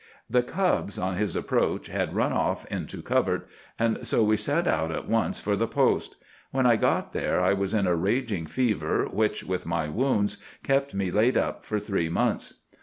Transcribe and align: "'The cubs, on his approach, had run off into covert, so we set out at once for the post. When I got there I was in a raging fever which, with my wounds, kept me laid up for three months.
"'The 0.31 0.41
cubs, 0.41 0.97
on 0.97 1.15
his 1.15 1.35
approach, 1.35 1.85
had 1.85 2.15
run 2.15 2.33
off 2.33 2.65
into 2.71 3.03
covert, 3.03 3.47
so 4.01 4.23
we 4.23 4.35
set 4.35 4.67
out 4.67 4.91
at 4.91 5.07
once 5.07 5.39
for 5.39 5.55
the 5.55 5.67
post. 5.67 6.15
When 6.49 6.65
I 6.65 6.75
got 6.75 7.13
there 7.13 7.39
I 7.39 7.53
was 7.53 7.75
in 7.75 7.85
a 7.85 7.95
raging 7.95 8.47
fever 8.47 9.07
which, 9.07 9.43
with 9.43 9.67
my 9.67 9.89
wounds, 9.89 10.37
kept 10.63 10.95
me 10.95 11.11
laid 11.11 11.37
up 11.37 11.63
for 11.63 11.79
three 11.79 12.09
months. 12.09 12.61